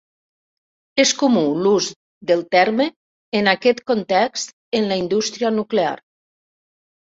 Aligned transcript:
És 1.01 1.09
comú 1.17 1.43
l'ús 1.65 1.89
del 2.31 2.41
terme 2.55 2.87
en 3.41 3.51
aquest 3.53 3.83
context 3.93 4.57
en 4.81 4.89
la 4.93 4.99
indústria 5.05 5.53
nuclear. 5.61 5.95